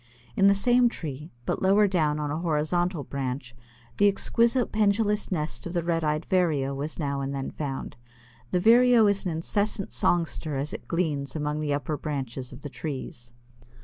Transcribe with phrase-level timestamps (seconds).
[0.35, 3.55] In the same tree, but lower down on a horizontal branch
[3.97, 7.97] the exquisite pendulous nest of the Red eyed Vireo was now and then found.
[8.49, 12.67] This Vireo is an incessant songster as it gleans among the upper branches of the
[12.69, 13.31] trees.